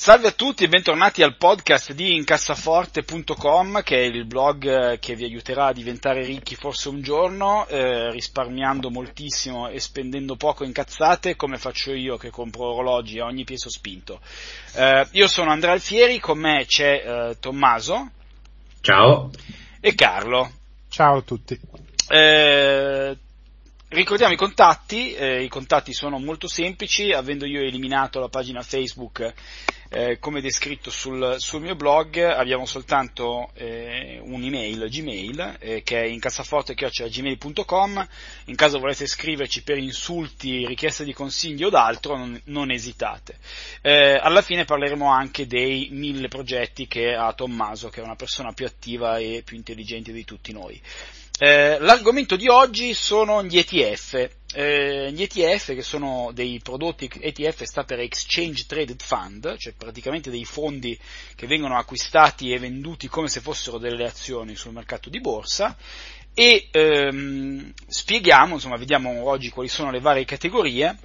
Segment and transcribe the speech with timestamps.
[0.00, 5.16] Salve a tutti e bentornati al podcast di incassaforte.com che è il blog eh, che
[5.16, 10.70] vi aiuterà a diventare ricchi forse un giorno eh, risparmiando moltissimo e spendendo poco in
[10.70, 14.20] cazzate come faccio io che compro orologi a ogni piede spinto.
[14.76, 18.08] Eh, io sono Andrea Alfieri, con me c'è eh, Tommaso.
[18.80, 19.32] Ciao.
[19.80, 20.48] E Carlo.
[20.88, 21.58] Ciao a tutti.
[22.08, 23.18] Eh,
[23.90, 29.32] Ricordiamo i contatti, eh, i contatti sono molto semplici, avendo io eliminato la pagina Facebook
[29.88, 36.04] eh, come descritto sul, sul, mio blog, abbiamo soltanto eh, un'email Gmail eh, che è
[36.04, 38.08] incassaforte.gmail.com,
[38.44, 43.38] in caso volete scriverci per insulti, richieste di consigli o d'altro non, non esitate.
[43.80, 48.52] Eh, alla fine parleremo anche dei mille progetti che ha Tommaso, che è una persona
[48.52, 50.78] più attiva e più intelligente di tutti noi.
[51.40, 54.28] Eh, l'argomento di oggi sono gli ETF.
[54.54, 60.30] Eh, gli ETF che sono dei prodotti, ETF sta per Exchange Traded Fund, cioè praticamente
[60.30, 60.98] dei fondi
[61.36, 65.76] che vengono acquistati e venduti come se fossero delle azioni sul mercato di borsa.
[66.34, 70.96] E ehm, spieghiamo, insomma, vediamo oggi quali sono le varie categorie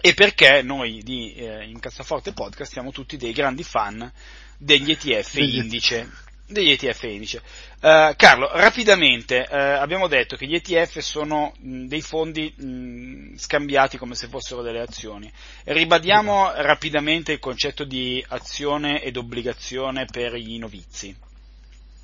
[0.00, 4.10] e perché noi di eh, Incassaforte Podcast siamo tutti dei grandi fan
[4.58, 6.10] degli ETF indice
[6.52, 7.42] degli ETF indice.
[7.80, 13.98] Uh, Carlo, rapidamente, uh, abbiamo detto che gli ETF sono mh, dei fondi mh, scambiati
[13.98, 15.30] come se fossero delle azioni.
[15.64, 21.30] Ribadiamo rapidamente il concetto di azione ed obbligazione per i novizi.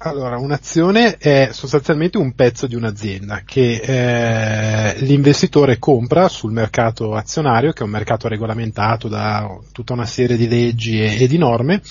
[0.00, 7.72] Allora, un'azione è sostanzialmente un pezzo di un'azienda che eh, l'investitore compra sul mercato azionario,
[7.72, 11.82] che è un mercato regolamentato da tutta una serie di leggi e, e di norme,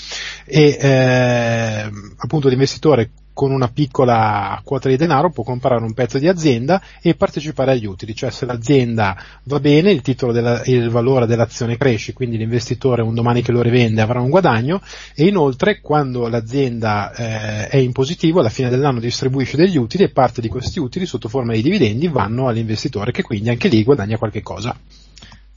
[0.45, 6.27] e eh, appunto l'investitore con una piccola quota di denaro può comprare un pezzo di
[6.27, 11.77] azienda e partecipare agli utili, cioè se l'azienda va bene, il, della, il valore dell'azione
[11.77, 14.81] cresce, quindi l'investitore un domani che lo rivende avrà un guadagno
[15.13, 20.09] e inoltre quando l'azienda eh, è in positivo alla fine dell'anno distribuisce degli utili e
[20.09, 24.17] parte di questi utili sotto forma di dividendi vanno all'investitore che quindi anche lì guadagna
[24.17, 24.75] qualche cosa.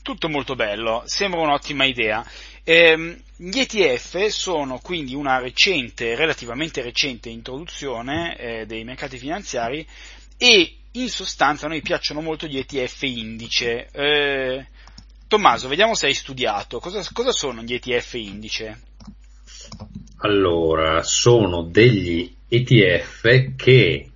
[0.02, 2.22] Tutto molto bello, sembra un'ottima idea.
[2.62, 9.86] Ehm, gli ETF sono quindi una recente, relativamente recente introduzione eh, dei mercati finanziari
[10.36, 13.88] e in sostanza a noi piacciono molto gli ETF indice.
[13.92, 14.66] Eh,
[15.26, 16.80] Tommaso, vediamo se hai studiato.
[16.80, 18.80] Cosa, cosa sono gli ETF indice?
[20.18, 24.09] Allora, sono degli ETF che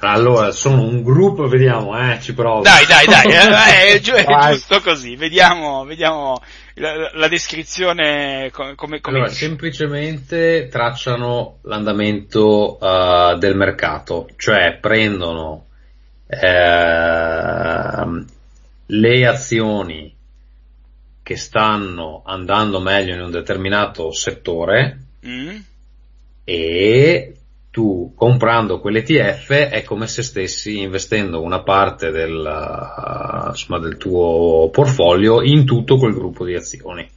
[0.00, 2.62] allora, sono un gruppo, vediamo, eh, ci provo.
[2.62, 6.40] Dai, dai, dai, eh, è, è, giusto così, vediamo, vediamo
[6.74, 15.66] la, la descrizione come, come allora, semplicemente tracciano l'andamento uh, del mercato, cioè prendono
[16.26, 16.36] uh,
[18.86, 20.14] le azioni
[21.22, 25.56] che stanno andando meglio in un determinato settore mm.
[26.44, 27.37] e
[27.70, 34.68] tu comprando quell'ETF è come se stessi investendo una parte del, uh, insomma, del tuo
[34.70, 37.08] portfolio in tutto quel gruppo di azioni.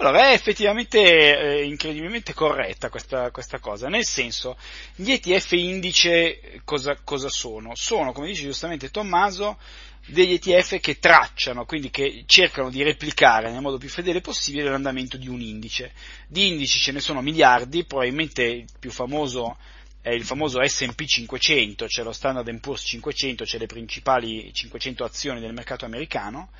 [0.00, 4.56] Allora, è effettivamente eh, incredibilmente corretta questa, questa, cosa, nel senso,
[4.94, 7.74] gli ETF indice cosa, cosa sono?
[7.74, 9.58] Sono, come dice giustamente Tommaso,
[10.06, 15.18] degli ETF che tracciano, quindi che cercano di replicare nel modo più fedele possibile l'andamento
[15.18, 15.92] di un indice.
[16.26, 19.58] Di indici ce ne sono miliardi, probabilmente il più famoso
[20.00, 25.40] è il famoso S&P 500, cioè lo Standard Poor's 500, cioè le principali 500 azioni
[25.40, 26.50] del mercato americano.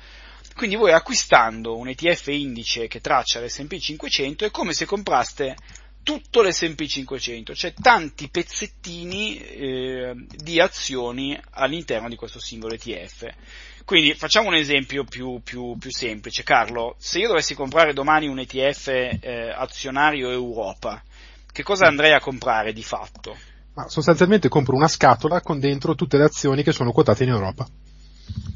[0.55, 5.55] Quindi voi acquistando un ETF indice che traccia l'S&P 500 è come se compraste
[6.03, 13.27] tutto l'S&P 500, cioè tanti pezzettini eh, di azioni all'interno di questo singolo ETF.
[13.85, 16.43] Quindi facciamo un esempio più, più, più semplice.
[16.43, 21.03] Carlo, se io dovessi comprare domani un ETF eh, azionario Europa,
[21.51, 23.37] che cosa andrei a comprare di fatto?
[23.73, 27.67] Ma sostanzialmente compro una scatola con dentro tutte le azioni che sono quotate in Europa.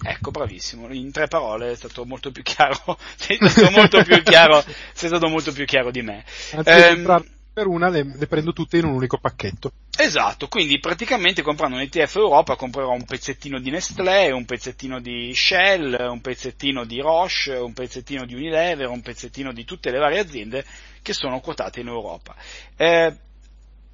[0.03, 4.63] Ecco, bravissimo, in tre parole è stato molto più chiaro, sei stato molto più chiaro,
[4.93, 6.23] sei stato molto più chiaro di me.
[6.51, 7.23] Anziché, ehm,
[7.55, 9.71] per una le, le, prendo tutte in un unico pacchetto.
[9.97, 15.33] Esatto, quindi praticamente comprando un ETF Europa comprerò un pezzettino di Nestlé, un pezzettino di
[15.33, 20.19] Shell, un pezzettino di Roche, un pezzettino di Unilever, un pezzettino di tutte le varie
[20.19, 20.65] aziende
[21.01, 22.35] che sono quotate in Europa.
[22.75, 23.15] Eh,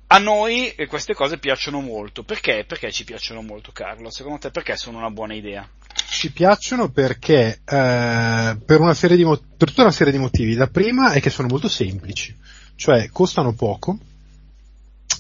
[0.08, 2.24] a noi queste cose piacciono molto.
[2.24, 2.66] Perché?
[2.68, 4.10] Perché ci piacciono molto, Carlo?
[4.10, 5.70] Secondo te perché sono una buona idea?
[6.10, 10.56] Ci piacciono perché eh, per, una serie di, per tutta una serie di motivi.
[10.56, 12.36] La prima è che sono molto semplici,
[12.82, 13.96] cioè costano poco,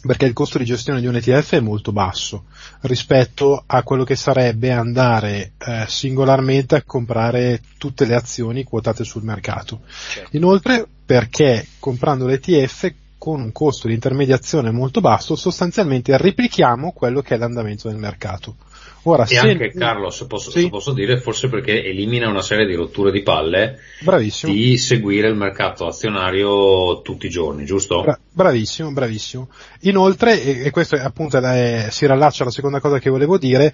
[0.08, 2.46] perché il costo di gestione di un ETF è molto basso
[2.82, 9.22] rispetto a quello che sarebbe andare eh, singolarmente a comprare tutte le azioni quotate sul
[9.22, 9.82] mercato.
[10.10, 10.36] Certo.
[10.38, 17.36] Inoltre perché comprando l'ETF con un costo di intermediazione molto basso, sostanzialmente replichiamo quello che
[17.36, 18.56] è l'andamento del mercato.
[19.04, 20.62] Ora, e anche Carlo, se posso, sì.
[20.62, 24.54] se posso, dire, forse perché elimina una serie di rotture di palle bravissimo.
[24.54, 28.02] di seguire il mercato azionario tutti i giorni, giusto?
[28.02, 29.50] Bra- bravissimo, bravissimo.
[29.82, 33.74] Inoltre, e, e questo appunto è, si rallaccia alla seconda cosa che volevo dire,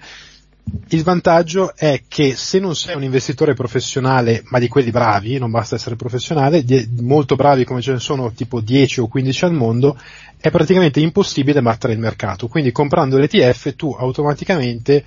[0.90, 5.50] il vantaggio è che se non sei un investitore professionale, ma di quelli bravi, non
[5.50, 9.52] basta essere professionale, di, molto bravi come ce ne sono tipo 10 o 15 al
[9.52, 9.98] mondo,
[10.38, 12.48] è praticamente impossibile battere il mercato.
[12.48, 15.04] Quindi comprando l'ETF tu automaticamente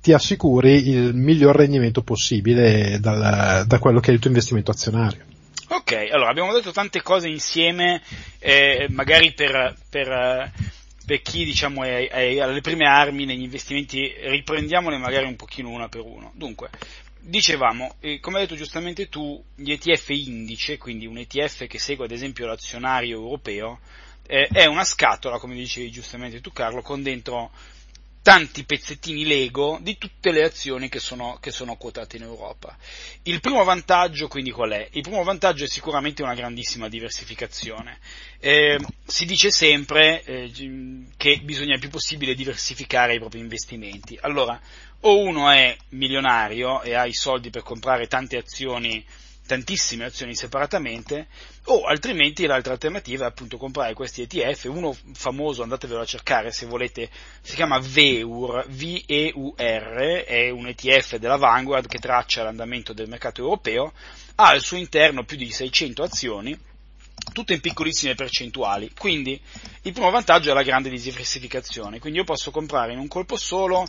[0.00, 5.24] ti assicuri il miglior rendimento possibile dal, da quello che è il tuo investimento azionario.
[5.68, 8.02] Ok, allora abbiamo detto tante cose insieme,
[8.40, 10.52] eh, magari per, per
[11.12, 15.86] per chi diciamo, è, è, alle prime armi negli investimenti, riprendiamole magari un pochino una
[15.86, 16.32] per uno.
[16.34, 16.70] Dunque,
[17.20, 22.06] dicevamo, eh, come hai detto giustamente tu, gli ETF indice, quindi un ETF che segue
[22.06, 23.80] ad esempio l'azionario europeo,
[24.26, 27.50] eh, è una scatola, come dicevi giustamente tu Carlo, con dentro
[28.22, 32.76] tanti pezzettini Lego di tutte le azioni che sono, che sono, quotate in Europa.
[33.24, 34.88] Il primo vantaggio quindi qual è?
[34.92, 37.98] Il primo vantaggio è sicuramente una grandissima diversificazione.
[38.38, 40.52] Eh, si dice sempre eh,
[41.16, 44.16] che bisogna il più possibile diversificare i propri investimenti.
[44.20, 44.60] Allora,
[45.00, 49.04] o uno è milionario e ha i soldi per comprare tante azioni
[49.52, 51.26] tantissime azioni separatamente,
[51.66, 56.64] o altrimenti l'altra alternativa è appunto comprare questi ETF, uno famoso, andatevelo a cercare se
[56.64, 57.10] volete,
[57.42, 63.92] si chiama VEUR, V-E-U-R, è un ETF della Vanguard che traccia l'andamento del mercato europeo,
[64.36, 66.58] ha al suo interno più di 600 azioni,
[67.34, 68.90] tutte in piccolissime percentuali.
[68.98, 69.38] Quindi
[69.82, 73.86] il primo vantaggio è la grande diversificazione, quindi io posso comprare in un colpo solo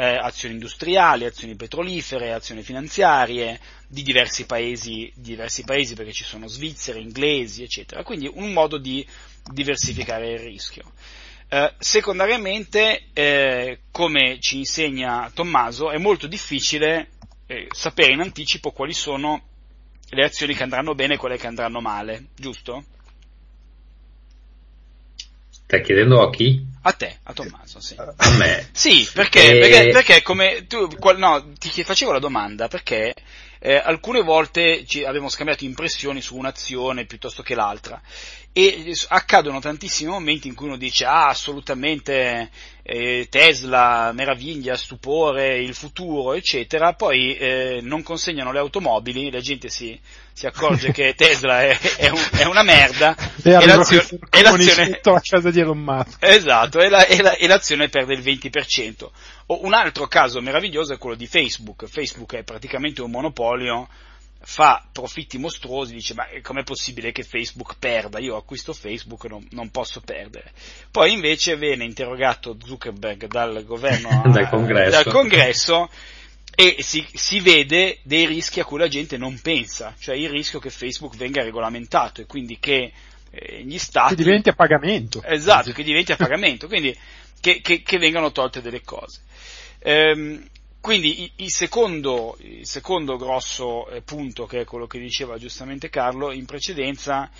[0.00, 6.46] eh, azioni industriali, azioni petrolifere, azioni finanziarie di diversi, paesi, diversi paesi, perché ci sono
[6.46, 8.02] svizzeri, inglesi, eccetera.
[8.02, 9.06] Quindi un modo di
[9.52, 10.90] diversificare il rischio.
[11.48, 17.10] Eh, secondariamente, eh, come ci insegna Tommaso, è molto difficile
[17.46, 19.48] eh, sapere in anticipo quali sono
[20.08, 22.84] le azioni che andranno bene e quelle che andranno male, giusto?
[25.70, 26.66] Stai chiedendo a chi?
[26.82, 27.94] A te, a Tommaso, sì.
[27.96, 28.70] A me?
[28.74, 29.60] Sì, perché, e...
[29.60, 33.14] perché, perché come tu, no, ti facevo la domanda, perché
[33.60, 38.02] eh, alcune volte ci abbiamo scambiato impressioni su un'azione piuttosto che l'altra
[38.52, 42.50] e accadono tantissimi momenti in cui uno dice ah assolutamente
[42.82, 49.68] eh, Tesla, meraviglia, stupore, il futuro eccetera, poi eh, non consegnano le automobili, la gente
[49.68, 49.96] si,
[50.32, 55.00] si accorge che Tesla è, è, un, è una merda e, e l'azione, e l'azione
[55.00, 56.16] a casa di Elon Musk.
[56.18, 59.08] Esatto, e, la, e, la, e l'azione perde il 20%.
[59.46, 63.88] O un altro caso meraviglioso è quello di Facebook, Facebook è praticamente un monopolio
[64.42, 68.18] fa profitti mostruosi, dice ma com'è possibile che Facebook perda?
[68.18, 70.52] Io acquisto Facebook, non, non posso perdere.
[70.90, 74.90] Poi invece viene interrogato Zuckerberg dal governo, dal, congresso.
[74.90, 75.90] dal congresso
[76.54, 80.58] e si, si, vede dei rischi a cui la gente non pensa, cioè il rischio
[80.58, 82.92] che Facebook venga regolamentato e quindi che
[83.30, 84.16] eh, gli stati...
[84.16, 85.22] Che diventi a pagamento.
[85.22, 86.96] Esatto, che diventi a pagamento, quindi
[87.40, 89.20] che, che, che vengano tolte delle cose.
[89.78, 90.46] Ehm,
[90.80, 96.32] quindi il secondo, il secondo grosso eh, punto, che è quello che diceva giustamente Carlo
[96.32, 97.30] in precedenza,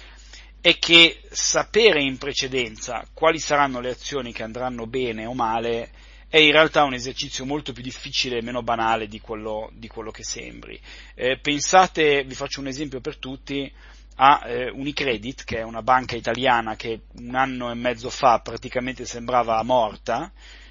[0.60, 5.90] è che sapere in precedenza quali saranno le azioni che andranno bene o male
[6.28, 10.10] è in realtà un esercizio molto più difficile e meno banale di quello, di quello
[10.10, 10.78] che sembri.
[11.14, 13.72] Eh, pensate, vi faccio un esempio per tutti,
[14.16, 19.06] a eh, Unicredit, che è una banca italiana che un anno e mezzo fa praticamente
[19.06, 20.30] sembrava morta,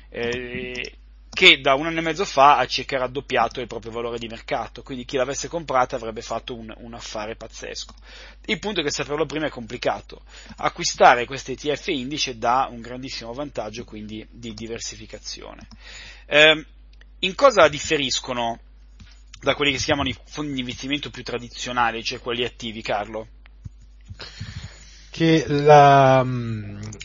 [0.09, 0.98] eh,
[1.29, 4.81] che da un anno e mezzo fa ha circa raddoppiato il proprio valore di mercato,
[4.81, 7.93] quindi chi l'avesse comprata avrebbe fatto un, un affare pazzesco.
[8.45, 10.23] Il punto è che saperlo prima è complicato.
[10.57, 15.67] Acquistare questi ETF indice dà un grandissimo vantaggio quindi di diversificazione.
[16.25, 16.65] Eh,
[17.19, 18.59] in cosa differiscono
[19.41, 23.27] da quelli che si chiamano i fondi di investimento più tradizionali, cioè quelli attivi, Carlo?
[25.19, 26.25] Che la,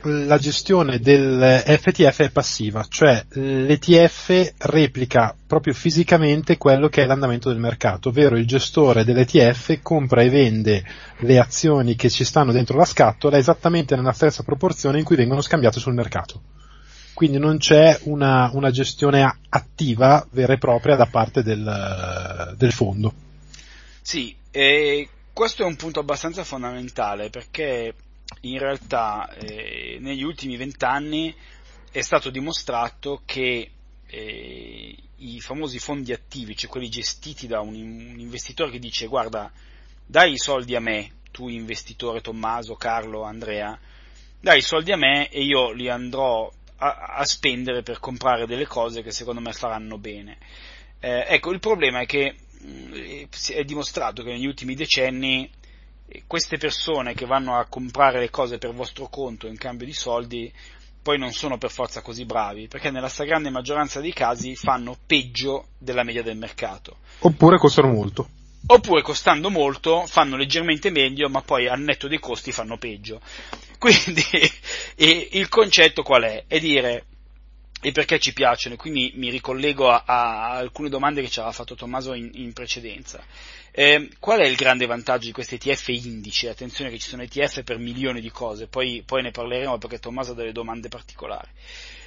[0.03, 7.49] la gestione del FTF è passiva, cioè l'ETF replica proprio fisicamente quello che è l'andamento
[7.49, 10.85] del mercato, ovvero il gestore dell'ETF compra e vende
[11.19, 15.41] le azioni che ci stanno dentro la scatola esattamente nella stessa proporzione in cui vengono
[15.41, 16.41] scambiate sul mercato.
[17.15, 23.13] Quindi non c'è una, una gestione attiva vera e propria da parte del, del fondo.
[24.01, 27.93] Sì, e questo è un punto abbastanza fondamentale perché
[28.43, 31.35] in realtà eh, negli ultimi vent'anni
[31.91, 33.71] è stato dimostrato che
[34.07, 39.51] eh, i famosi fondi attivi, cioè quelli gestiti da un, un, investitore che dice guarda
[40.07, 43.79] dai i soldi a me, tu investitore Tommaso, Carlo, Andrea,
[44.41, 48.67] dai i soldi a me e io li andrò a, a spendere per comprare delle
[48.67, 50.39] cose che secondo me faranno bene.
[51.01, 55.51] Eh, ecco, il problema è che mm, è dimostrato che negli ultimi decenni
[56.27, 60.53] queste persone che vanno a comprare le cose per vostro conto in cambio di soldi
[61.05, 65.67] poi non sono per forza così bravi, perché nella stragrande maggioranza dei casi fanno peggio
[65.77, 66.97] della media del mercato.
[67.19, 68.27] Oppure costano molto.
[68.67, 73.21] Oppure costando molto fanno leggermente meglio, ma poi al netto dei costi fanno peggio.
[73.79, 74.25] Quindi
[74.97, 76.45] il concetto qual è?
[76.47, 77.05] È dire
[77.83, 81.39] e perché ci piacciono, e qui mi, mi ricollego a, a, alcune domande che ci
[81.41, 83.23] aveva fatto Tommaso in, in precedenza.
[83.77, 86.49] Eh, qual è il grande vantaggio di questi ETF indice?
[86.49, 90.31] Attenzione che ci sono ETF per milioni di cose, poi, poi ne parleremo perché Tommaso
[90.31, 91.49] ha delle domande particolari.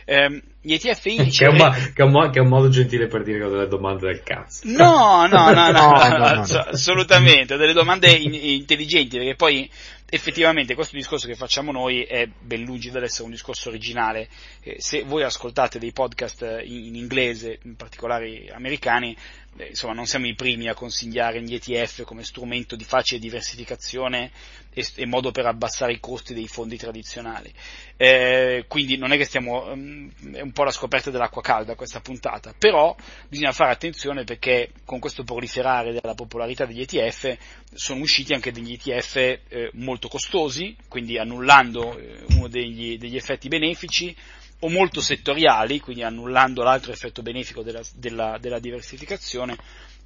[0.06, 1.44] Eh, gli ETF indice...
[1.44, 3.50] Che è, un, che, è un, che è, un, modo gentile per dire che ho
[3.50, 4.62] delle domande del cazzo.
[4.64, 9.70] No, no, no, no, no, no, no assolutamente, ho delle domande in, intelligenti perché poi
[10.10, 14.30] effettivamente questo discorso che facciamo noi è ben lungi dall'essere un discorso originale.
[14.62, 19.16] Eh, se voi ascoltate dei podcast in, in inglese, in particolare americani,
[19.58, 24.32] eh, insomma non siamo i primi a consigliare gli ETF come strumento di facile diversificazione
[24.72, 27.52] e, e modo per abbassare i costi dei fondi tradizionali.
[27.98, 32.00] Eh, quindi non è che stiamo, um, è un po' la scoperta dell'acqua calda questa
[32.00, 32.96] puntata, però
[33.28, 37.36] bisogna fare attenzione perché con questo proliferare della popolarità degli ETF
[37.74, 43.48] sono usciti anche degli ETF eh, molto costosi, quindi annullando eh, uno degli, degli effetti
[43.48, 44.16] benefici,
[44.60, 49.56] o molto settoriali, quindi annullando l'altro effetto benefico della, della, della, diversificazione,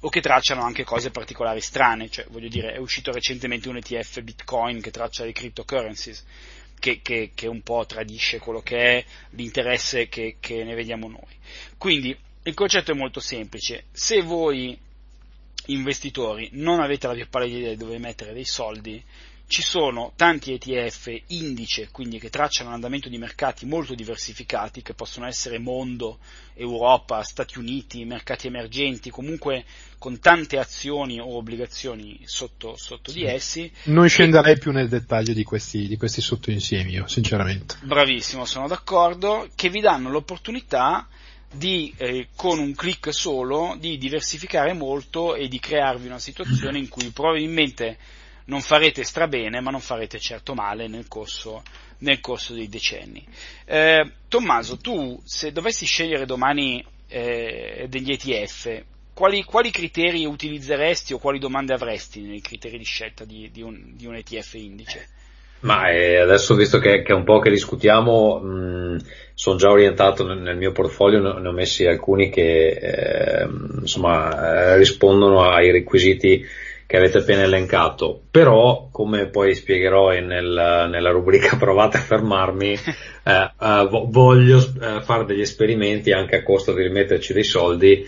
[0.00, 4.20] o che tracciano anche cose particolari strane, cioè voglio dire, è uscito recentemente un ETF
[4.22, 6.24] Bitcoin che traccia le cryptocurrencies,
[6.78, 11.36] che, che, che un po' tradisce quello che è l'interesse che, che ne vediamo noi.
[11.78, 14.76] Quindi il concetto è molto semplice, se voi
[15.66, 19.02] investitori non avete la più pallida idea di dove mettere dei soldi,
[19.52, 24.94] ci sono tanti ETF indice, quindi che tracciano un andamento di mercati molto diversificati, che
[24.94, 26.20] possono essere mondo,
[26.54, 29.66] Europa, Stati Uniti, mercati emergenti, comunque
[29.98, 33.70] con tante azioni o obbligazioni sotto, sotto di essi.
[33.84, 34.58] Non scenderei e...
[34.58, 37.76] più nel dettaglio di questi, di questi sottoinsiemi, io, sinceramente.
[37.82, 41.06] Bravissimo, sono d'accordo, che vi danno l'opportunità
[41.52, 46.88] di, eh, con un clic solo, di diversificare molto e di crearvi una situazione in
[46.88, 47.98] cui probabilmente
[48.46, 51.62] non farete strabene, ma non farete certo male nel corso,
[51.98, 53.24] nel corso dei decenni.
[53.64, 58.82] Eh, Tommaso, tu se dovessi scegliere domani eh, degli ETF,
[59.14, 63.92] quali, quali, criteri utilizzeresti o quali domande avresti nei criteri di scelta di, di, un,
[63.94, 65.08] di un, ETF indice?
[65.60, 70.38] Ma eh, adesso visto che, è un po' che discutiamo, mh, sono già orientato nel,
[70.38, 73.48] nel, mio portfolio, ne ho messi alcuni che eh,
[73.80, 76.44] insomma, eh, rispondono ai requisiti
[76.92, 82.72] che avete appena elencato, però come poi spiegherò nel, nella rubrica provate a fermarmi,
[83.24, 88.06] eh, eh, voglio eh, fare degli esperimenti anche a costo di rimetterci dei soldi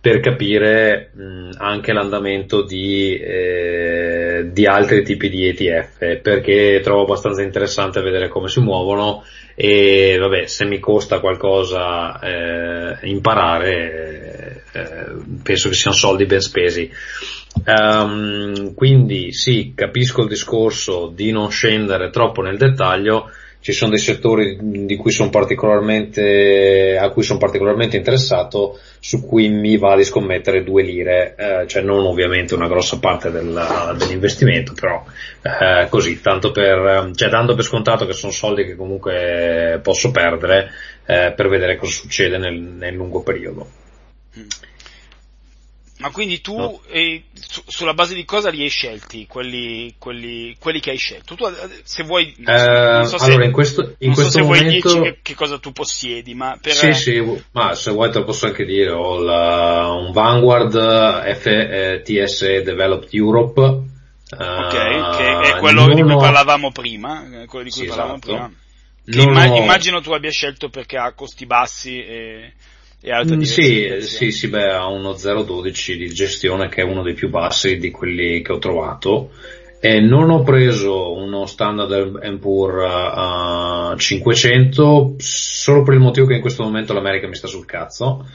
[0.00, 7.42] per capire mh, anche l'andamento di, eh, di, altri tipi di ETF, perché trovo abbastanza
[7.42, 9.24] interessante vedere come si muovono
[9.56, 15.04] e vabbè, se mi costa qualcosa eh, imparare, eh,
[15.42, 16.90] penso che siano soldi ben spesi.
[17.64, 23.30] Um, quindi sì, capisco il discorso di non scendere troppo nel dettaglio,
[23.60, 24.56] ci sono dei settori
[24.96, 25.12] cui
[26.98, 31.82] a cui sono particolarmente interessato, su cui mi va di scommettere due lire, eh, cioè
[31.82, 35.04] non ovviamente una grossa parte del, dell'investimento, però
[35.42, 40.70] eh, così, tanto per, cioè dando per scontato che sono soldi che comunque posso perdere
[41.04, 43.68] eh, per vedere cosa succede nel, nel lungo periodo.
[44.38, 44.46] Mm.
[46.00, 46.80] Ma quindi tu, no.
[46.88, 51.34] eh, su, sulla base di cosa li hai scelti, quelli, quelli, quelli che hai scelto?
[51.34, 51.44] Tu,
[51.82, 54.60] se vuoi, non so, eh, allora, in questo, in questo so momento...
[54.60, 56.72] vuoi dirci che, che, cosa tu possiedi, ma per...
[56.72, 60.72] Sì, sì, ma se vuoi te lo posso anche dire, ho la, un Vanguard
[61.34, 63.88] FTSE Developed Europe,
[64.32, 68.32] Ok, uh, che è quello di cui parlavamo prima, quello di cui sì, parlavamo esatto.
[68.32, 68.50] prima.
[69.04, 72.52] Che immag- immagino tu abbia scelto perché ha costi bassi e,
[73.36, 77.30] mm, Sì, sì, sì, beh, ha uno 0,12 di gestione che è uno dei più
[77.30, 79.30] bassi di quelli che ho trovato.
[79.82, 86.42] E non ho preso uno Standard Poor uh, 500 solo per il motivo che in
[86.42, 88.26] questo momento l'America mi sta sul cazzo.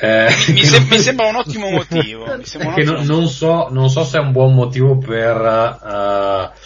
[0.00, 2.24] Eh, mi, se- mi, sembra un ottimo motivo.
[2.24, 6.58] Un ottimo non, non, so, non, so, se è un buon motivo per, uh,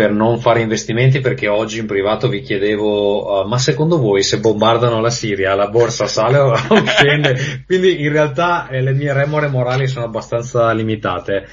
[0.00, 4.40] per, non fare investimenti perché oggi in privato vi chiedevo uh, ma secondo voi se
[4.40, 6.54] bombardano la Siria la borsa sale o
[6.86, 7.64] scende?
[7.66, 11.46] Quindi in realtà eh, le mie remore morali sono abbastanza limitate.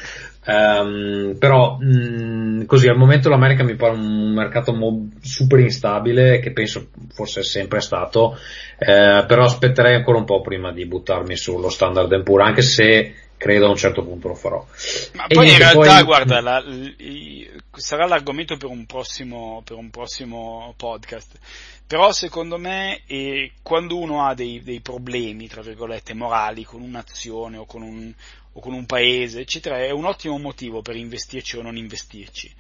[0.48, 6.54] Um, però mh, così al momento l'America mi pare un mercato mo- super instabile che
[6.54, 8.38] penso forse è sempre stato
[8.77, 13.67] eh, però aspetterei ancora un po' prima di buttarmi sullo standard Poor anche se credo
[13.67, 14.65] a un certo punto lo farò
[15.13, 16.03] ma e poi in realtà poi...
[16.03, 21.38] guarda la, l, sarà l'argomento per un prossimo, per un prossimo podcast
[21.86, 27.58] però secondo me eh, quando uno ha dei, dei problemi tra virgolette morali con un'azione
[27.58, 28.13] o con un
[28.58, 32.51] o con un paese, eccetera, è un ottimo motivo per investirci o non investirci.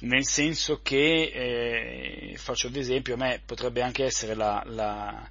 [0.00, 5.28] Nel senso che, eh, faccio ad esempio, a me potrebbe anche essere la, la,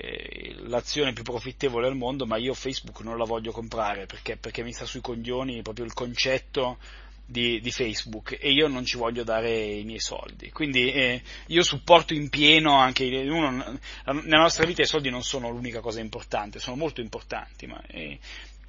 [0.00, 4.62] eh, l'azione più profittevole al mondo, ma io Facebook non la voglio comprare perché, perché
[4.62, 6.78] mi sta sui coglioni proprio il concetto
[7.26, 10.50] di, di, Facebook e io non ci voglio dare i miei soldi.
[10.50, 15.50] Quindi eh, io supporto in pieno anche uno, nella nostra vita i soldi non sono
[15.50, 18.18] l'unica cosa importante, sono molto importanti, ma eh,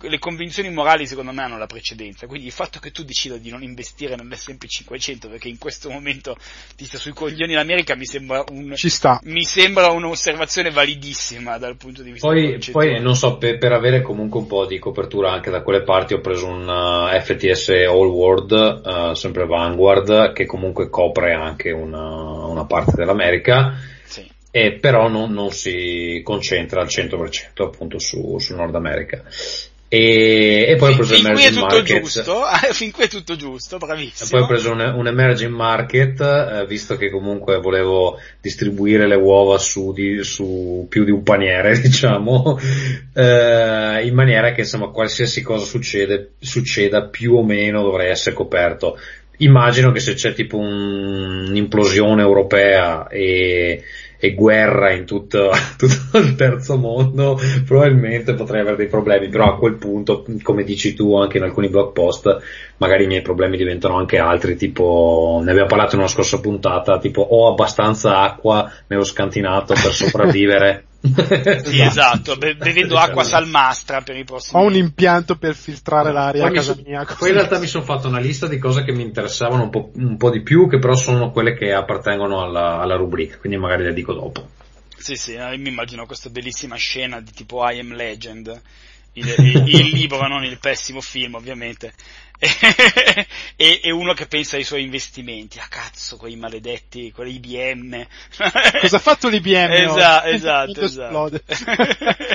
[0.02, 3.50] le convinzioni morali secondo me hanno la precedenza, quindi il fatto che tu decida di
[3.50, 6.36] non investire nell'S&P 500 perché in questo momento
[6.76, 8.74] ti sta sui coglioni l'America mi sembra, un,
[9.24, 14.02] mi sembra un'osservazione validissima dal punto di vista poi, poi non so, per, per, avere
[14.02, 18.08] comunque un po' di copertura anche da quelle parti ho preso un uh, FTS All
[18.08, 18.52] World,
[18.84, 23.76] uh, sempre Vanguard, che comunque copre anche una, una parte dell'America.
[24.54, 29.24] E però non, non, si concentra al 100% appunto su, su Nord America.
[29.94, 32.00] E, e, poi ho preso fin qui è tutto market.
[32.00, 34.26] giusto, fin qui è tutto giusto, bravissimo.
[34.26, 39.16] E poi ho preso un, un emerging market, eh, visto che comunque volevo distribuire le
[39.16, 42.58] uova su, di, su più di un paniere, diciamo,
[43.14, 48.98] eh, in maniera che insomma qualsiasi cosa succede, succeda più o meno dovrei essere coperto.
[49.40, 53.84] Immagino che se c'è tipo un, un'implosione europea e
[54.24, 59.58] e guerra in tutto, tutto, il terzo mondo, probabilmente potrei avere dei problemi, però a
[59.58, 62.38] quel punto, come dici tu anche in alcuni blog post,
[62.78, 67.00] magari i miei problemi diventano anche altri, tipo, ne abbiamo parlato in una scorsa puntata,
[67.00, 70.86] tipo ho abbastanza acqua nello scantinato per sopravvivere.
[71.64, 76.52] sì, esatto, bevendo acqua salmastra per i prossimi Ho un impianto per filtrare l'aria a
[76.52, 77.06] casa mia.
[77.18, 79.92] Poi in realtà mi sono fatto una lista di cose che mi interessavano un po',
[79.96, 83.84] un po di più, che però sono quelle che appartengono alla, alla rubrica, quindi magari
[83.84, 84.48] le dico dopo.
[84.96, 88.62] Sì, sì, eh, mi immagino questa bellissima scena di tipo I Am Legend,
[89.14, 91.94] il, il, il libro, non il pessimo film ovviamente,
[93.56, 98.06] e, e, uno che pensa ai suoi investimenti, ah cazzo, quei maledetti, quei IBM.
[98.80, 99.72] Cosa ha fatto l'IBM?
[99.72, 101.42] Esatto, esatto, esatto.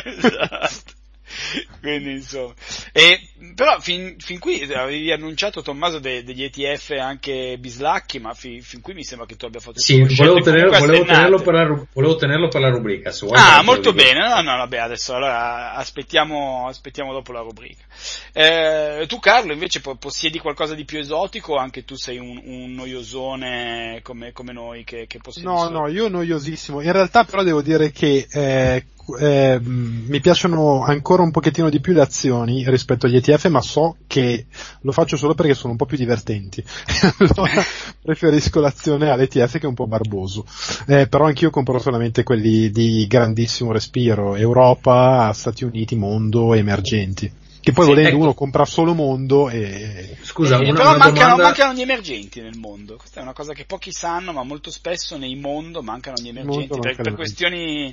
[0.05, 0.96] esatto.
[1.81, 2.55] Quindi insomma.
[2.93, 3.21] E,
[3.55, 8.81] però fin, fin, qui avevi annunciato Tommaso de, degli ETF anche bislacchi, ma fin, fin,
[8.81, 12.49] qui mi sembra che tu abbia fatto Sì, volevo, tenerlo, volevo, tenerlo la, volevo, tenerlo,
[12.49, 13.13] per la, rubrica.
[13.33, 14.21] ah, molto bene.
[14.21, 17.85] No, no, vabbè, adesso allora aspettiamo, aspettiamo dopo la rubrica.
[18.33, 22.75] Eh, tu Carlo invece possiedi qualcosa di più esotico o anche tu sei un, un
[22.75, 25.47] noiosone come, come, noi che, che possiedi?
[25.47, 25.81] No, solo?
[25.81, 26.81] no, io noiosissimo.
[26.81, 28.85] In realtà però devo dire che eh,
[29.19, 33.97] eh, mi piacciono ancora un pochettino di più le azioni rispetto agli ETF, ma so
[34.07, 34.47] che
[34.81, 36.63] lo faccio solo perché sono un po' più divertenti.
[37.19, 37.63] allora
[38.03, 40.45] preferisco l'azione all'ETF che è un po' barboso.
[40.87, 47.45] Eh, però anch'io compro solamente quelli di grandissimo respiro, Europa, Stati Uniti, mondo, emergenti.
[47.67, 48.23] Che poi sì, volendo ecco.
[48.23, 50.17] uno compra solo mondo e...
[50.23, 51.43] Scusa, eh, una, però una mancano, domanda...
[51.43, 52.95] mancano, gli emergenti nel mondo.
[52.95, 56.79] Questa è una cosa che pochi sanno, ma molto spesso nei mondo mancano gli emergenti
[56.79, 57.93] per, per questioni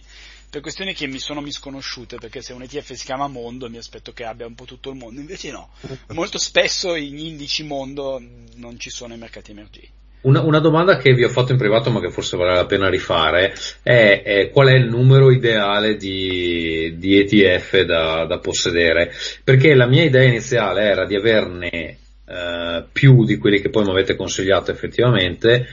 [0.54, 4.12] per questioni che mi sono misconosciute, perché se un ETF si chiama mondo mi aspetto
[4.12, 5.72] che abbia un po' tutto il mondo, invece no,
[6.14, 8.22] molto spesso in indici mondo
[8.58, 9.90] non ci sono i mercati emergenti.
[10.22, 12.88] Una, una, domanda che vi ho fatto in privato ma che forse vale la pena
[12.88, 19.12] rifare è, è qual è il numero ideale di, di ETF da, da, possedere?
[19.44, 23.90] Perché la mia idea iniziale era di averne eh, più di quelli che poi mi
[23.90, 25.68] avete consigliato effettivamente,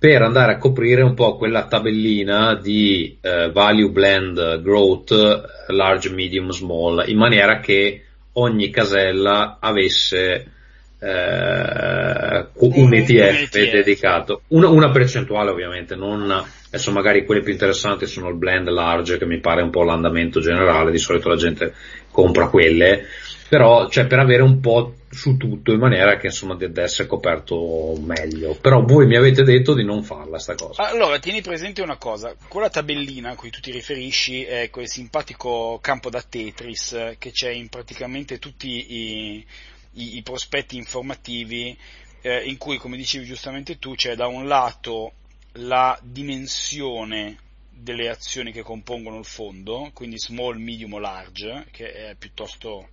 [0.00, 5.12] per andare a coprire un po' quella tabellina di eh, value blend growth
[5.68, 10.46] large, medium, small, in maniera che ogni casella avesse
[10.98, 13.50] eh, un, ETF.
[13.52, 19.18] dedicato, una, una, percentuale ovviamente, non, adesso magari quelle più interessanti sono il blend large
[19.18, 21.74] che mi pare un po' l'andamento generale, di solito la gente
[22.20, 23.06] compra quelle,
[23.48, 27.96] però cioè per avere un po' su tutto in maniera che insomma di essere coperto
[28.00, 28.54] meglio.
[28.54, 30.88] Però voi mi avete detto di non farla sta cosa.
[30.88, 35.78] Allora, tieni presente una cosa, quella tabellina a cui tu ti riferisci è quel simpatico
[35.80, 39.44] campo da Tetris che c'è in praticamente tutti i,
[39.94, 41.76] i, i prospetti informativi
[42.22, 45.12] eh, in cui, come dicevi giustamente tu, c'è da un lato
[45.54, 47.36] la dimensione
[47.80, 52.88] delle azioni che compongono il fondo, quindi small, medium o large, che è piuttosto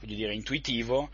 [0.00, 1.10] voglio dire, intuitivo,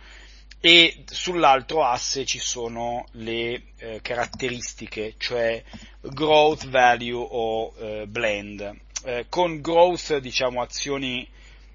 [0.61, 5.63] e sull'altro asse ci sono le eh, caratteristiche, cioè
[6.01, 8.77] growth, value o eh, blend.
[9.05, 11.27] Eh, con growth, diciamo, azioni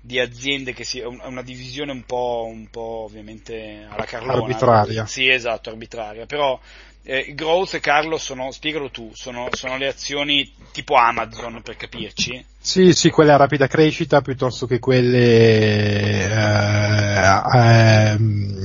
[0.02, 4.42] di aziende che si, una divisione un po', un po' ovviamente alla Carlona.
[4.42, 5.06] Arbitraria.
[5.06, 6.60] Sì, esatto, arbitraria, però
[7.06, 12.46] eh, growth, Carlo, sono, spiegalo tu, sono, sono, le azioni tipo Amazon per capirci?
[12.58, 18.18] Sì, sì, quelle a rapida crescita piuttosto che quelle eh, eh,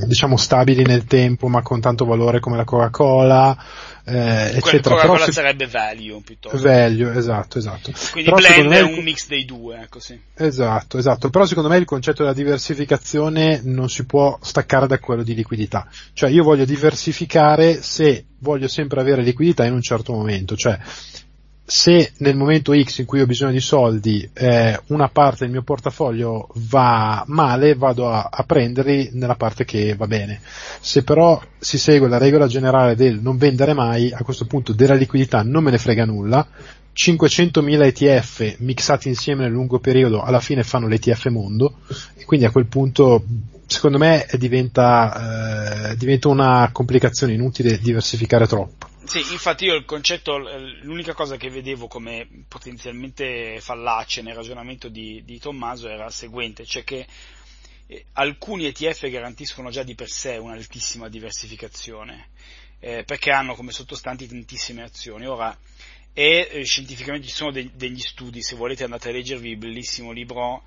[0.05, 3.57] diciamo stabili nel tempo ma con tanto valore come la Coca-Cola,
[4.09, 4.95] eh, eccetera.
[4.95, 6.57] Coca-Cola Però sarebbe value piuttosto.
[6.57, 7.91] Value, esatto, esatto.
[8.11, 10.19] Quindi Però blend è un mix dei due, ecco sì.
[10.35, 11.29] Esatto, esatto.
[11.29, 15.87] Però secondo me il concetto della diversificazione non si può staccare da quello di liquidità.
[16.13, 20.77] Cioè io voglio diversificare se voglio sempre avere liquidità in un certo momento, cioè
[21.69, 25.61] se nel momento X in cui ho bisogno di soldi eh, una parte del mio
[25.61, 30.41] portafoglio va male, vado a, a, prenderli nella parte che va bene.
[30.79, 34.95] Se però si segue la regola generale del non vendere mai, a questo punto della
[34.95, 36.47] liquidità non me ne frega nulla.
[36.91, 41.81] 500.000 ETF mixati insieme nel lungo periodo alla fine fanno l'ETF mondo
[42.15, 43.23] e quindi a quel punto
[43.67, 48.88] secondo me diventa, eh, diventa una complicazione inutile diversificare troppo.
[49.05, 55.23] Sì, infatti io il concetto, l'unica cosa che vedevo come potenzialmente fallace nel ragionamento di,
[55.23, 57.07] di Tommaso era la seguente, cioè che
[57.87, 62.29] eh, alcuni ETF garantiscono già di per sé un'altissima diversificazione,
[62.79, 65.25] eh, perché hanno come sottostanti tantissime azioni.
[65.25, 65.57] Ora,
[66.13, 70.11] e eh, scientificamente ci sono de- degli studi, se volete andate a leggervi il bellissimo
[70.11, 70.63] libro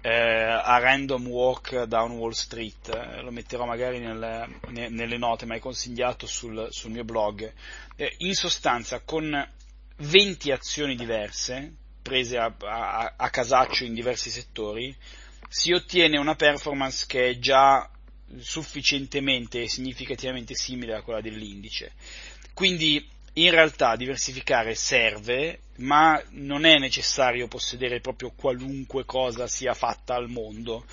[0.00, 5.46] eh, a Random Walk Down Wall Street, eh, lo metterò magari nel, ne, nelle note,
[5.46, 7.52] ma è consigliato sul, sul mio blog.
[7.96, 9.48] Eh, in sostanza, con
[9.96, 14.94] 20 azioni diverse, prese a, a, a casaccio in diversi settori,
[15.48, 17.88] si ottiene una performance che è già
[18.38, 21.92] sufficientemente e significativamente simile a quella dell'indice.
[22.54, 23.06] Quindi
[23.38, 30.28] in realtà diversificare serve, ma non è necessario possedere proprio qualunque cosa sia fatta al
[30.28, 30.84] mondo.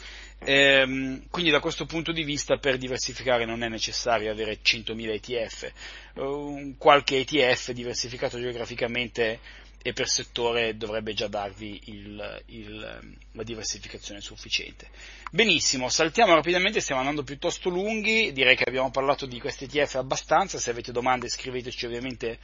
[0.46, 5.72] Ehm, quindi da questo punto di vista per diversificare non è necessario avere 100.000 ETF,
[6.16, 9.40] uh, qualche ETF diversificato geograficamente
[9.86, 14.88] e per settore dovrebbe già darvi il, il, la diversificazione sufficiente.
[15.30, 20.58] Benissimo, saltiamo rapidamente, stiamo andando piuttosto lunghi, direi che abbiamo parlato di questi ETF abbastanza,
[20.58, 22.40] se avete domande scriveteci ovviamente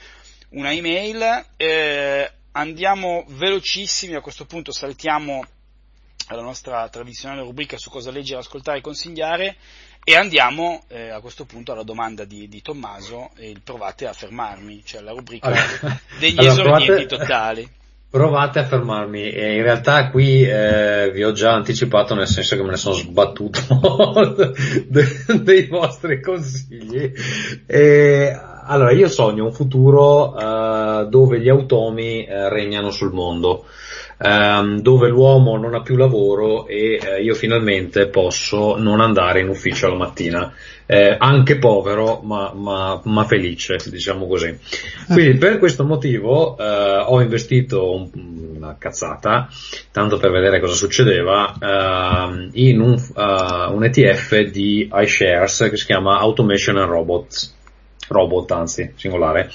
[0.49, 1.45] una email.
[1.55, 5.45] Eh, andiamo velocissimi, a questo punto saltiamo
[6.27, 9.55] alla nostra tradizionale rubrica su cosa leggere, ascoltare e consigliare
[10.03, 14.81] e andiamo eh, a questo punto alla domanda di, di Tommaso e provate a fermarmi,
[14.83, 17.69] cioè la rubrica allora, degli allora, esordienti provate, totali.
[18.09, 22.63] Provate a fermarmi e in realtà qui eh, vi ho già anticipato nel senso che
[22.63, 23.59] me ne sono sbattuto
[24.87, 25.05] de,
[25.43, 27.11] dei vostri consigli.
[27.67, 28.35] E,
[28.69, 33.65] allora io sogno un futuro uh, dove gli automi uh, regnano sul mondo
[34.19, 39.47] ehm, dove l'uomo non ha più lavoro e eh, io finalmente posso non andare in
[39.47, 40.53] ufficio la mattina.
[40.91, 44.57] Eh, anche povero ma, ma, ma, felice, diciamo così.
[45.07, 48.09] Quindi per questo motivo eh, ho investito un,
[48.55, 49.47] una cazzata,
[49.91, 55.85] tanto per vedere cosa succedeva, uh, in un, uh, un, ETF di iShares che si
[55.85, 57.55] chiama Automation and Robots,
[58.07, 59.51] robot anzi, singolare.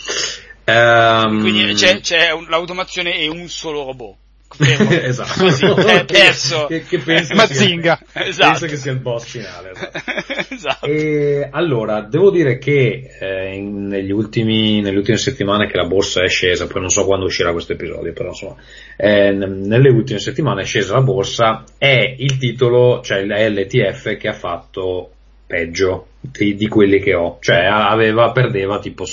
[0.66, 4.16] Um, Quindi c'è, c'è un, l'automazione e un solo robot
[5.02, 5.44] esatto.
[5.44, 6.66] Così, è perso.
[6.66, 7.98] Che, che penso, Mazinga.
[8.06, 8.50] Sia, esatto.
[8.50, 9.70] penso che sia il boss finale.
[9.70, 10.00] Esatto.
[10.54, 10.86] esatto.
[10.86, 16.22] E, allora, devo dire che eh, in, negli ultimi, nelle ultime settimane che la borsa
[16.22, 18.56] è scesa, poi non so quando uscirà questo episodio, però insomma,
[18.96, 24.32] eh, nelle ultime settimane è scesa la borsa, è il titolo, cioè l'ETF che ha
[24.32, 25.10] fatto
[25.46, 29.04] peggio di, di, quelli che ho, cioè aveva, perdeva tipo,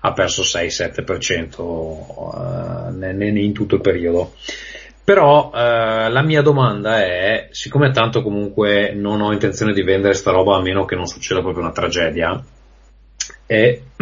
[0.00, 4.34] ha perso 6-7% uh, in tutto il periodo.
[5.04, 10.30] Però eh, la mia domanda è, siccome tanto comunque non ho intenzione di vendere sta
[10.30, 12.40] roba a meno che non succeda proprio una tragedia,
[13.44, 13.80] è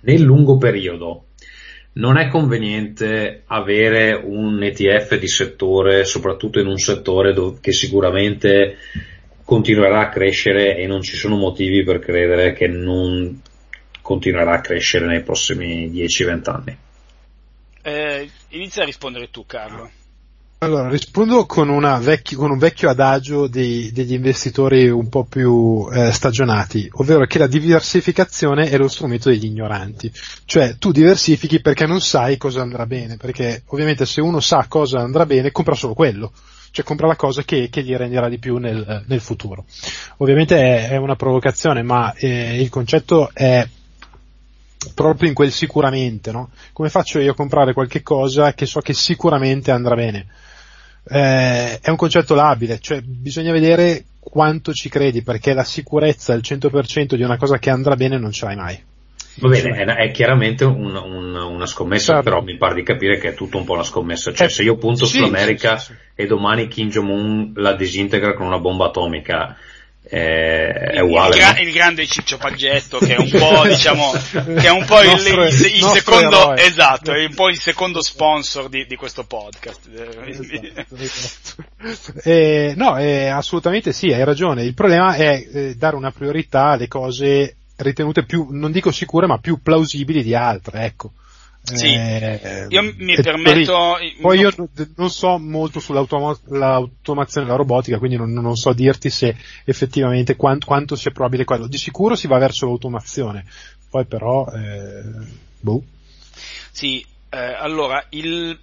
[0.00, 1.24] nel lungo periodo
[1.94, 8.76] non è conveniente avere un ETF di settore, soprattutto in un settore dove, che sicuramente
[9.44, 13.40] continuerà a crescere e non ci sono motivi per credere che non
[14.02, 16.76] continuerà a crescere nei prossimi 10-20 anni.
[17.82, 19.90] Eh, inizia a rispondere tu, Carlo.
[20.60, 21.68] Allora, rispondo con,
[22.02, 27.38] vecchi, con un vecchio adagio dei, degli investitori un po' più eh, stagionati, ovvero che
[27.38, 30.10] la diversificazione è lo strumento degli ignoranti.
[30.44, 34.98] Cioè, tu diversifichi perché non sai cosa andrà bene, perché ovviamente se uno sa cosa
[34.98, 36.32] andrà bene, compra solo quello.
[36.72, 39.64] Cioè compra la cosa che, che gli renderà di più nel, nel futuro.
[40.16, 43.64] Ovviamente è, è, una provocazione, ma eh, il concetto è
[44.94, 46.50] proprio in quel sicuramente, no?
[46.72, 50.26] Come faccio io a comprare qualche cosa che so che sicuramente andrà bene?
[51.10, 56.40] Eh, è un concetto labile, cioè bisogna vedere quanto ci credi, perché la sicurezza al
[56.42, 58.82] 100% di una cosa che andrà bene non ce l'hai mai.
[59.40, 62.22] Va bene, è, è chiaramente un, un, una scommessa, certo.
[62.28, 64.32] però mi pare di capire che è tutto un po' una scommessa.
[64.32, 68.34] Cioè, eh, se io punto sì, sull'America sì, sì, e domani Kim Jong-un la disintegra
[68.34, 69.56] con una bomba atomica,
[70.10, 71.36] eh, è uguale.
[71.36, 71.60] Il, no?
[71.60, 75.44] il, grande Ciccio Paggetto che è un po' diciamo che è un po' il, nostro,
[75.44, 76.64] il, il secondo eroe.
[76.64, 79.88] esatto, è un po' il secondo sponsor di, di questo podcast.
[80.26, 82.12] Esatto, esatto.
[82.24, 84.64] Eh, no, eh, assolutamente sì, hai ragione.
[84.64, 89.38] Il problema è eh, dare una priorità alle cose ritenute più, non dico sicure, ma
[89.38, 91.12] più plausibili di altre, ecco.
[91.76, 93.96] Sì, eh, io mi permetto...
[94.20, 94.52] Poi io
[94.96, 100.66] non so molto sull'automazione e la robotica, quindi non, non, so dirti se effettivamente quanto,
[100.66, 101.66] quanto, sia probabile quello.
[101.66, 103.44] Di sicuro si va verso l'automazione,
[103.90, 104.46] poi però...
[104.46, 105.02] Eh,
[105.60, 105.82] boh.
[106.70, 108.58] Sì, eh, allora, il,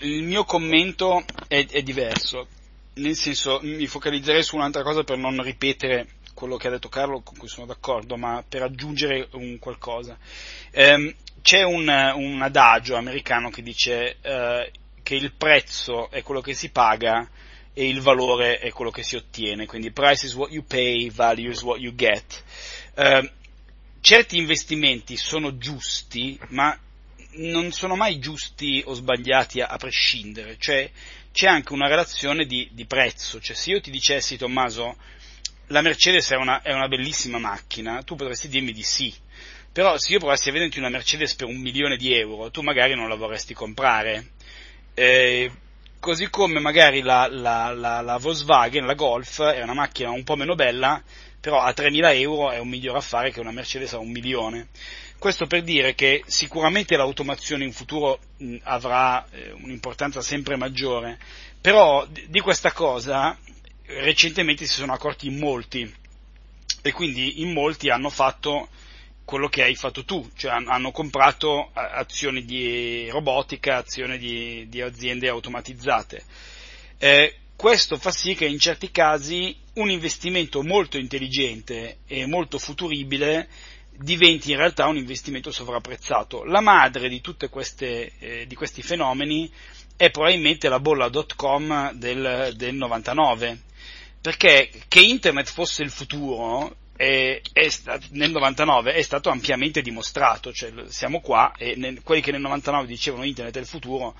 [0.00, 2.46] il, mio commento è, è diverso,
[2.94, 6.06] nel senso mi focalizzerei su un'altra cosa per non ripetere
[6.38, 10.16] quello che ha detto Carlo, con cui sono d'accordo, ma per aggiungere un qualcosa.
[10.70, 14.70] Eh, c'è un, un, adagio americano che dice eh,
[15.02, 17.28] che il prezzo è quello che si paga
[17.72, 21.50] e il valore è quello che si ottiene, quindi price is what you pay, value
[21.50, 22.42] is what you get.
[22.94, 23.32] Eh,
[24.00, 26.76] certi investimenti sono giusti, ma
[27.36, 30.90] non sono mai giusti o sbagliati a, a prescindere, cioè
[31.30, 34.96] c'è anche una relazione di, di prezzo, cioè se io ti dicessi Tommaso
[35.68, 39.14] la Mercedes è una, è una bellissima macchina, tu potresti dirmi di sì,
[39.72, 42.94] però se io provassi a venderti una Mercedes per un milione di euro, tu magari
[42.94, 44.30] non la vorresti comprare.
[44.94, 45.50] Eh,
[46.00, 50.36] così come magari la, la, la, la, Volkswagen, la Golf, è una macchina un po'
[50.36, 51.02] meno bella,
[51.40, 54.68] però a 3.000 euro è un miglior affare che una Mercedes a un milione.
[55.18, 61.18] Questo per dire che sicuramente l'automazione in futuro mh, avrà eh, un'importanza sempre maggiore,
[61.60, 63.36] però di, questa cosa
[63.86, 65.92] recentemente si sono accorti in molti
[66.82, 68.68] e quindi in molti hanno fatto
[69.28, 75.28] quello che hai fatto tu, cioè hanno comprato azioni di robotica, azioni di, di aziende
[75.28, 76.24] automatizzate.
[76.96, 83.50] Eh, questo fa sì che in certi casi un investimento molto intelligente e molto futuribile
[83.90, 86.44] diventi in realtà un investimento sovrapprezzato.
[86.44, 89.52] La madre di tutti eh, questi fenomeni
[89.94, 93.60] è probabilmente la bolla.com del, del 99,
[94.22, 100.52] perché che internet fosse il futuro è, è stato, nel 99 è stato ampiamente dimostrato,
[100.52, 104.16] cioè siamo qua e nel, quelli che nel 99 dicevano internet è il futuro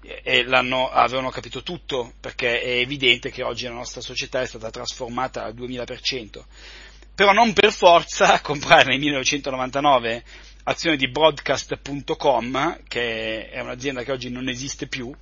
[0.00, 5.42] e avevano capito tutto perché è evidente che oggi la nostra società è stata trasformata
[5.42, 6.44] al 2000%.
[7.16, 10.22] Però non per forza comprare nel 1999
[10.62, 15.12] azioni di broadcast.com, che è un'azienda che oggi non esiste più,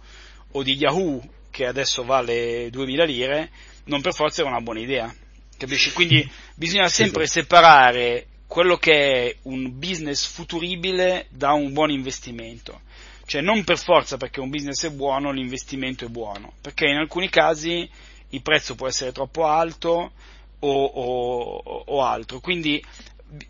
[0.52, 3.50] o di Yahoo, che adesso vale 2000 lire,
[3.84, 5.12] non per forza era una buona idea.
[5.58, 5.92] Capisci?
[5.92, 12.82] Quindi bisogna sempre separare quello che è un business futuribile da un buon investimento.
[13.26, 17.28] Cioè non per forza perché un business è buono l'investimento è buono, perché in alcuni
[17.28, 17.86] casi
[18.30, 20.12] il prezzo può essere troppo alto
[20.60, 22.40] o, o, o altro.
[22.40, 22.82] Quindi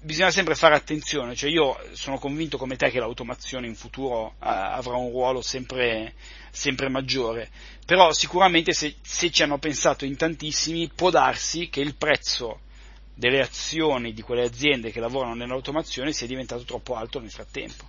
[0.00, 4.96] bisogna sempre fare attenzione, cioè io sono convinto come te che l'automazione in futuro avrà
[4.96, 6.14] un ruolo sempre,
[6.50, 7.48] sempre maggiore,
[7.86, 12.60] però sicuramente se, se, ci hanno pensato in tantissimi può darsi che il prezzo
[13.14, 17.84] delle azioni di quelle aziende che lavorano nell'automazione sia diventato troppo alto nel frattempo.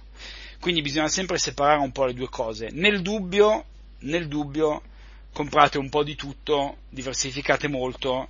[0.59, 2.69] Quindi bisogna sempre separare un po' le due cose.
[2.71, 3.65] Nel dubbio,
[3.99, 4.81] nel dubbio
[5.31, 8.27] comprate un po' di tutto, diversificate molto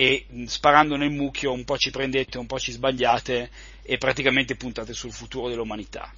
[0.00, 3.50] e sparando nel mucchio un po' ci prendete, un po' ci sbagliate
[3.82, 6.08] e praticamente puntate sul futuro dell'umanità.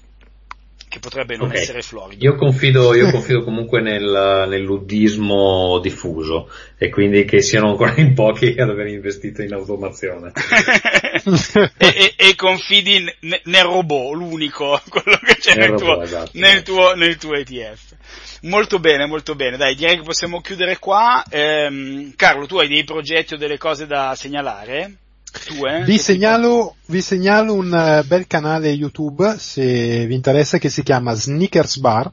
[0.87, 1.61] che potrebbe non okay.
[1.63, 2.23] essere florido.
[2.23, 8.57] Io confido, io confido comunque nel, nell'uddismo diffuso e quindi che siano ancora in pochi
[8.59, 10.33] ad aver investito in automazione.
[11.77, 16.03] e, e, e, confidi n- nel robot, l'unico, quello che c'è nel, nel, robot, tuo,
[16.03, 16.73] esatto, nel, esatto.
[16.73, 17.95] tuo, nel tuo ETF.
[18.43, 19.57] Molto bene, molto bene.
[19.57, 21.23] Dai, direi che possiamo chiudere qua.
[21.29, 25.00] Ehm, Carlo, tu hai dei progetti o delle cose da segnalare?
[25.33, 25.85] Tu, eh?
[25.85, 31.15] vi, segnalo, vi, segnalo, un uh, bel canale YouTube, se vi interessa, che si chiama
[31.15, 32.11] Sneakers Bar.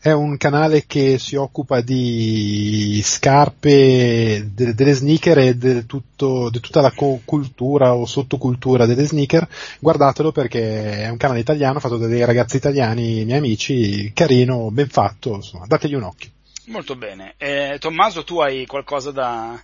[0.00, 6.90] È un canale che si occupa di scarpe, de, delle sneaker e di tutta la
[6.90, 9.46] co- cultura o sottocultura delle sneaker.
[9.80, 14.88] Guardatelo perché è un canale italiano fatto da dei ragazzi italiani, miei amici, carino, ben
[14.88, 16.30] fatto, insomma, dategli un occhio.
[16.66, 17.34] Molto bene.
[17.36, 19.60] Eh, Tommaso, tu hai qualcosa da,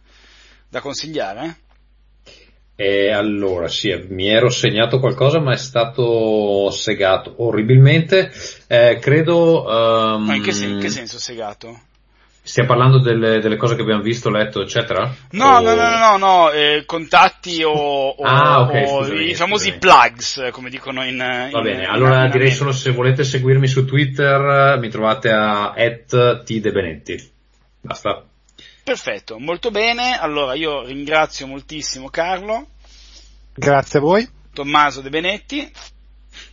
[0.69, 1.69] da consigliare?
[2.81, 8.33] E allora, sì, mi ero segnato qualcosa, ma è stato segato orribilmente.
[8.67, 9.67] Eh, credo.
[9.67, 11.79] Um, ma in che, sen- che, senso segato?
[12.41, 15.15] Stiamo parlando delle, delle, cose che abbiamo visto, letto, eccetera?
[15.33, 15.61] No, o...
[15.61, 19.73] no, no, no, no, no eh, contatti o, o, ah, okay, o scusami, i famosi
[19.73, 19.79] scusami.
[19.79, 21.19] plugs, come dicono in.
[21.19, 25.29] Va in, bene, in, allora in direi solo se volete seguirmi su Twitter, mi trovate
[25.31, 27.31] a tdebenetti.
[27.83, 28.25] Basta.
[28.83, 30.19] Perfetto, molto bene.
[30.19, 32.67] Allora io ringrazio moltissimo Carlo.
[33.55, 34.29] Grazie a voi.
[34.53, 35.71] Tommaso De Benetti.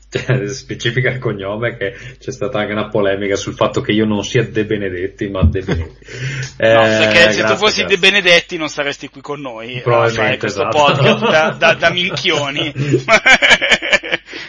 [0.47, 4.43] Specifica il cognome che c'è stata anche una polemica sul fatto che io non sia
[4.43, 6.05] De Benedetti ma De Benetti
[6.57, 7.85] eh, no perché se grazie, tu fossi grazie.
[7.85, 10.77] De Benedetti non saresti qui con noi a fare questo esatto.
[10.77, 12.73] podcast da, da, da minchioni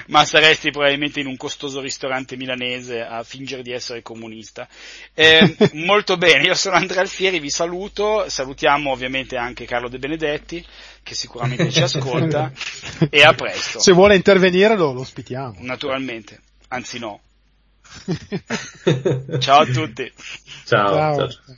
[0.09, 4.69] ma saresti probabilmente in un costoso ristorante milanese a fingere di essere comunista.
[5.15, 10.65] Eh, molto bene, io sono Andrea Alfieri, vi saluto, salutiamo ovviamente anche Carlo De Benedetti,
[11.03, 12.53] che sicuramente ci ascolta,
[13.11, 13.81] e a presto.
[13.81, 15.57] Se vuole intervenire lo, lo ospitiamo.
[15.61, 17.21] Naturalmente, anzi no.
[19.39, 20.13] ciao a tutti.
[20.65, 20.95] ciao.
[20.95, 21.29] ciao.
[21.29, 21.57] ciao.